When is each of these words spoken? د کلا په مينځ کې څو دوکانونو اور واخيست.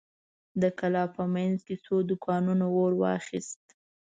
د 0.61 0.63
کلا 0.79 1.03
په 1.15 1.23
مينځ 1.33 1.57
کې 1.67 1.75
څو 1.85 1.95
دوکانونو 2.09 2.65
اور 2.79 2.91
واخيست. 3.01 3.63